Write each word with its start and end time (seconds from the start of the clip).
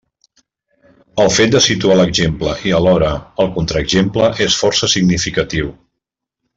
El 1.23 1.29
fet 1.35 1.51
de 1.55 1.61
situar 1.65 1.97
l'exemple 1.99 2.55
i 2.71 2.75
alhora 2.79 3.11
el 3.45 3.53
contraexemple 3.61 4.33
és 4.49 4.61
força 4.65 4.91
significatiu. 4.99 5.75